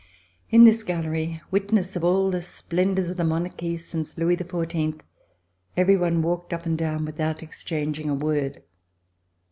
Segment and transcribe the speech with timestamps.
[0.49, 4.99] In this Gallery, witness of all the splendors of the monarchy since Louis XIV,
[5.77, 8.63] every one walked up and down without exchanging a word.